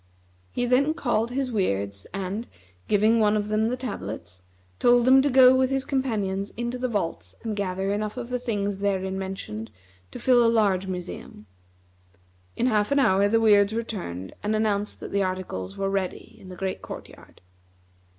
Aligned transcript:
He 0.51 0.65
then 0.65 0.95
called 0.95 1.29
his 1.29 1.51
Weirds 1.51 2.07
and, 2.11 2.47
giving 2.87 3.19
one 3.19 3.37
of 3.37 3.49
them 3.49 3.67
the 3.67 3.77
tablets, 3.77 4.41
told 4.79 5.07
him 5.07 5.21
to 5.21 5.29
go 5.29 5.55
with 5.55 5.69
his 5.69 5.85
companions 5.85 6.49
into 6.57 6.79
the 6.79 6.87
vaults 6.87 7.35
and 7.43 7.55
gather 7.55 7.93
enough 7.93 8.17
of 8.17 8.29
the 8.29 8.39
things 8.39 8.79
therein 8.79 9.19
mentioned 9.19 9.69
to 10.09 10.17
fill 10.17 10.43
a 10.43 10.49
large 10.49 10.87
museum. 10.87 11.45
In 12.55 12.65
half 12.65 12.91
an 12.91 12.97
hour 12.97 13.27
the 13.27 13.39
Weirds 13.39 13.73
returned 13.75 14.33
and 14.41 14.55
announced 14.55 15.01
that 15.01 15.11
the 15.11 15.21
articles 15.21 15.77
were 15.77 15.87
ready 15.87 16.35
in 16.41 16.49
the 16.49 16.55
great 16.55 16.81
court 16.81 17.07
yard. 17.07 17.39